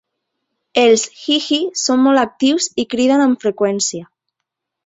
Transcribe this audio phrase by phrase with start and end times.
[0.83, 4.11] Els hihi són molt actius i criden amb freqüència.